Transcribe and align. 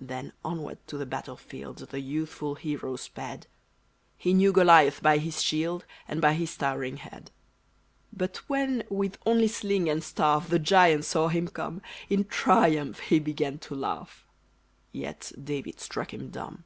Then 0.00 0.32
onward 0.42 0.78
to 0.86 0.96
the 0.96 1.04
battle 1.04 1.36
field 1.36 1.76
The 1.90 2.00
youthful 2.00 2.54
hero 2.54 2.96
sped; 2.96 3.46
He 4.16 4.32
knew 4.32 4.50
Goliath 4.50 5.02
by 5.02 5.18
his 5.18 5.42
shield, 5.42 5.84
And 6.08 6.18
by 6.18 6.32
his 6.32 6.56
towering 6.56 6.96
head. 6.96 7.30
But 8.10 8.38
when, 8.48 8.84
with 8.88 9.18
only 9.26 9.48
sling 9.48 9.90
and 9.90 10.02
staff, 10.02 10.48
The 10.48 10.58
giant 10.58 11.04
saw 11.04 11.28
him 11.28 11.48
come, 11.48 11.82
In 12.08 12.24
triumph 12.24 13.00
he 13.00 13.18
began 13.18 13.58
to 13.68 13.74
laugh; 13.74 14.26
Yet 14.92 15.30
David 15.44 15.78
struck 15.78 16.14
him 16.14 16.30
dumb. 16.30 16.64